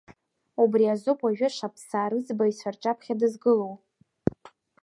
Убри 0.63 0.85
азоуп 0.93 1.19
уажәы 1.23 1.47
шаԥсаа 1.55 2.07
рыӡбаҩцәа 2.11 2.69
рҿаԥхьа 2.73 3.19
дызгылоу. 3.19 3.73